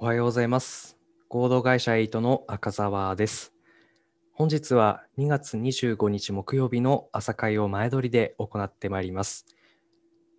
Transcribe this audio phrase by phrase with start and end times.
[0.00, 0.96] おはようございます。
[1.28, 3.52] 合同会社8の赤澤です。
[4.32, 9.44] 本日は2月25日木曜日の朝会を前撮りで行ってまいります。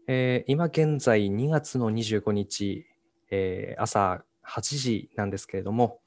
[0.08, 2.86] えー今現在2月の25日、
[3.31, 5.99] えー朝8時なんですけれども、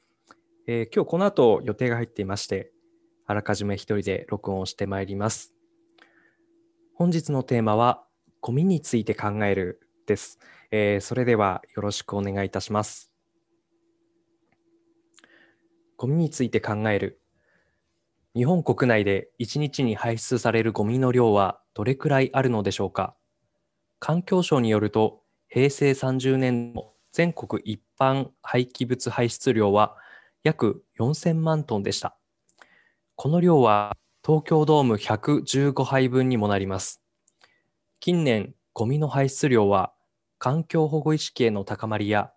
[0.66, 2.72] えー今日この後予定が入っていまして、
[3.26, 5.52] あらかじめ一人で録音をしてまいります。
[6.94, 8.02] 本日のテーマは、
[8.40, 10.38] ゴミについて考えるです。
[10.70, 13.11] えーそれではよろしくお願いいたします。
[16.02, 17.20] ゴミについて考える。
[18.34, 23.14] 日本国内で1日に排出されるゴミの量はどれくらいあるのでしょうか？
[24.00, 29.96] 環境省によると、平成30年の全国一般廃棄物排出量は
[30.43, 32.16] 約4000万トンでした。
[33.14, 33.96] この量は
[34.27, 37.00] 東京ドーム115杯分にもなります。
[38.00, 39.92] 近年、ゴミの排出量は
[40.41, 42.32] 環境保護意識への高まりや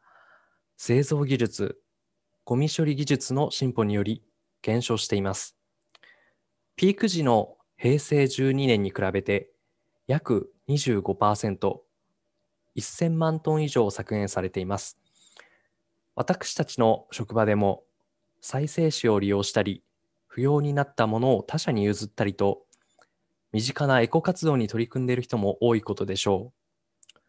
[0.78, 1.80] 製造技術、
[2.48, 4.22] ゴミ処理技術の進歩により
[4.62, 5.58] 減少しています。
[6.76, 9.50] ピーク時の平成12年に比べて
[10.06, 11.80] 約25%、
[12.78, 15.00] 1000万トン以上削減されています。
[16.14, 17.84] 私たちの職場でも
[18.42, 19.84] 再生紙を利用したり、
[20.28, 22.62] 不要になったものを他社に譲ったりと、
[23.54, 27.20] 身近なエコ活動に取り組んでいる人も多いことでしょう。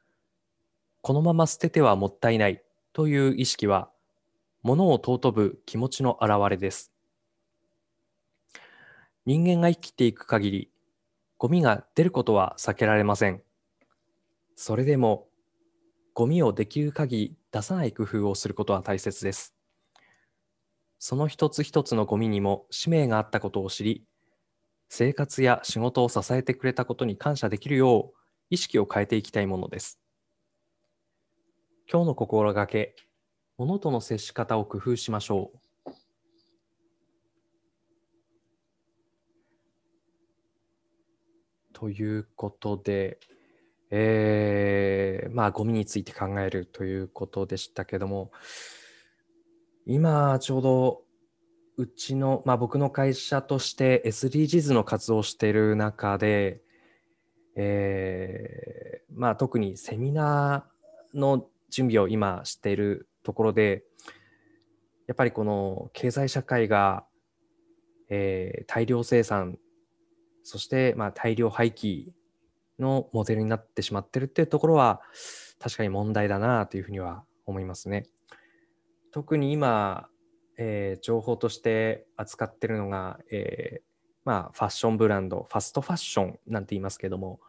[1.01, 3.91] このまま捨ててはもったいないという意識は、
[4.67, 6.91] 物を尊ぶ気持ちの表れです。
[9.25, 10.73] 人間が生きていく限り、
[11.39, 13.45] ゴミが出ることは避けられません。
[14.57, 15.29] それでも、
[16.15, 19.55] ゴミをできる限り出さない工夫をすることは大切です。
[20.99, 24.05] その一つ一つのゴミにも使命があったことを知り、
[24.89, 28.19] 生活や仕事を支えてくれたことに感謝できるよう
[28.51, 30.01] 意識を変えていきたいものです。
[31.89, 32.97] 今日の心がけ、
[33.59, 35.59] 物との接し方を工夫しましょう。
[41.73, 43.19] ということで、
[43.91, 48.33] えー、まあ、ゴミについて考えるということでしたけども、
[49.87, 51.03] 今、ちょうど、
[51.77, 56.63] うちの、まあ、僕の会社として SDGs の活動をしている中で、
[57.55, 63.83] えーまあ、特にセミナーの準備を今しているところで、
[65.09, 67.05] やっぱりこの経済社会が、
[68.09, 69.59] えー大量生産、
[70.45, 72.13] そしてまあ大量廃棄
[72.79, 75.01] のモデルになってしまってるっていうところは
[75.59, 78.07] 確かに問題だなというふうには思いますね。
[79.11, 80.09] 特に今、
[80.57, 83.83] えー情報として扱ってるのが、えー
[84.25, 87.41] まあ、ファッションブランド、ファストファッションなんて言いますけども、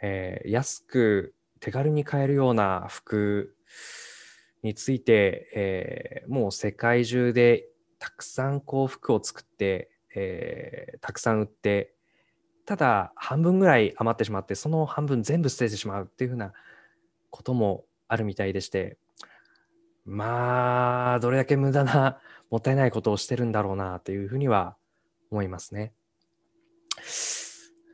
[0.00, 3.56] えー安く手軽に買えるような服
[4.64, 11.94] について、えーもう世界中でたくさんこう服を作って、えーたくさん売って、
[12.66, 16.52] ただ半分ぐらい余ってしまって、その半分全部捨ててしまうっていうふうな
[17.30, 18.96] こともあるみたいでして、
[20.06, 22.18] まあ、どれだけ無駄な、
[22.50, 24.76] もったいないことをしてるんだろうなというふうには
[25.30, 25.92] 思いますね。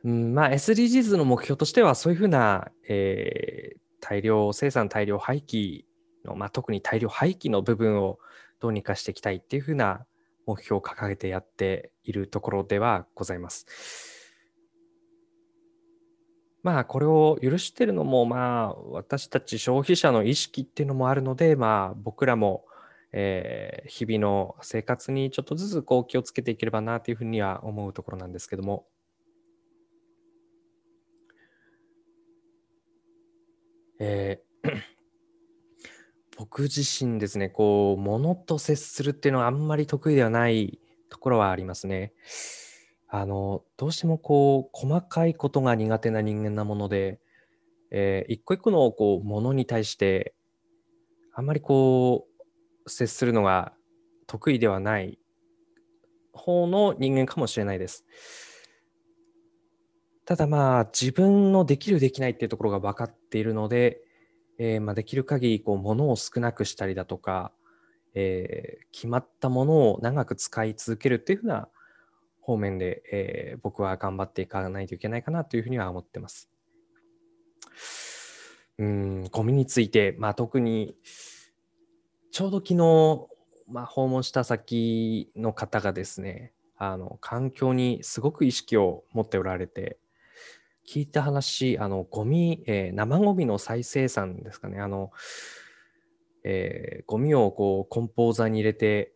[0.03, 5.83] うん、まあ SDGs の目標としてはそういうふうな、えー大量生産大量廃棄
[6.25, 8.19] の、まあ、特に大量廃棄の部分を
[8.59, 10.05] どうにかしていきたいっていうふうな
[10.45, 13.65] 目標を掲げてやっているところではございます。
[16.63, 22.65] まあこれを許してるのもまあ私たち消費者の意識っていうのもあるのでまあ僕らも、
[23.13, 28.85] え日々の生活にちょっとずつこう気をつけていければなというふうには思うところなんですけども。
[33.99, 34.50] えー
[36.41, 42.13] 僕自身ですね、こう、物と接するっていうのはあんまり得意ではないところはありますね。
[43.07, 47.19] あの、どうしてもこう、細かいことが苦手な人間なもので、
[47.91, 50.33] えー一個一個のこう、ものに対して、
[51.31, 52.25] あんまりこ
[52.87, 53.73] う、接するのが
[54.25, 55.19] 得意ではない
[56.33, 58.03] 方の人間かもしれないです。
[60.25, 64.01] ただまあ、自分のできるできないっていうところが分かっているので、
[64.63, 67.51] えーまあ、できる限りこう物を少なくしたりだとか、
[68.13, 71.67] えー決まったものを長く使い続けるっていうふうな
[72.41, 76.47] 方面で、えー僕は頑張っていかないといけないかなというふうには思ってます。
[78.77, 80.95] うん、ゴミについて、まあ、特に
[82.31, 83.27] ちょうど昨日、
[83.67, 89.97] まあ、訪問した先の方がですね、あの環境にすごく意識を持っておられて、
[90.87, 94.79] 聞いた話、あのゴミ、えー生ゴミの再生産ですかね。
[94.79, 95.11] あの
[96.43, 99.13] えーゴミをこう梱包材に入れて、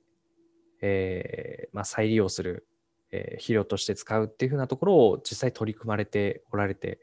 [0.81, 2.67] えーまあ、再利用する、
[3.11, 6.99] えー肥料として使うっていうふうなところを実際取り組まれておられて、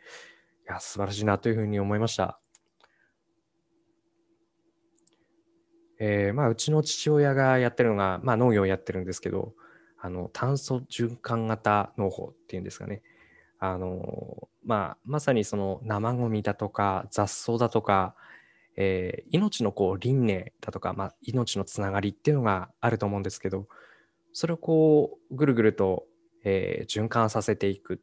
[0.68, 2.38] いや、素晴らしいなというふうに思いました。
[5.98, 9.54] えーまあ、うちの父親がやってるのが、まあ、農業をやってるんですけど、
[10.00, 13.02] あの炭素循環型農法っていうんですかね。
[13.60, 18.14] あのまあ、まさにその生ゴミだとか雑草だとか、
[18.76, 23.66] えー命のこう輪廻だとか、まあ、命のつながりっていうのがあると思うんですけど
[24.32, 26.04] それをこうぐるぐると、
[26.44, 28.00] えー循環させていく、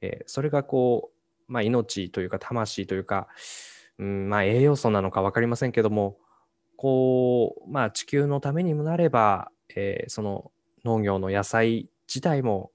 [0.00, 1.10] えーそれがこ
[1.48, 3.28] う、まあ、命というか魂というか、
[3.98, 6.18] うんまあ、栄養素なのか分かりませんけども
[6.76, 10.52] こう、まあ、地球のためにもなれば、えーその
[10.84, 12.70] 農業の野菜自体も、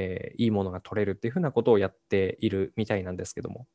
[0.00, 3.66] えーいいものが取れるっていうふうなことをやっているみたいなんですけども、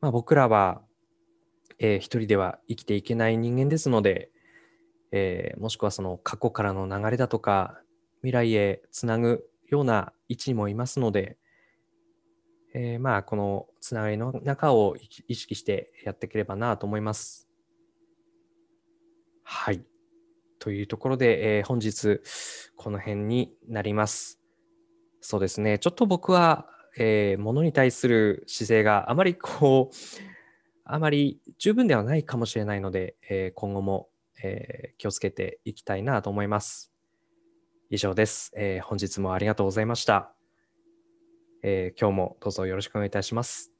[0.00, 0.82] まあ、僕らは、
[1.78, 4.30] えー一人では生きていけない人間ですので、
[5.12, 7.80] えーもしくはその過去からの流れだとか
[8.22, 11.38] 未来へつなぐような位置もいますので、
[12.74, 14.96] えーまあこのつながりの中を
[15.28, 17.48] 意識してやっていければなと思います。
[19.44, 19.84] はい。
[20.58, 22.20] というところで、えー本日
[22.76, 24.39] この辺になります。
[25.20, 25.78] そうですね。
[25.78, 26.66] ちょっと僕は、
[26.98, 29.96] えー、物に対する姿勢があまりこう、
[30.84, 34.08] あまり十分ではないかもしれないので、えー今後も、
[34.42, 36.92] えー気をつけていきたいなと思います。
[37.90, 40.32] 以上です、えー本日もありがとうございました。
[41.62, 43.79] え今日もどうぞよろしくお願いいたします。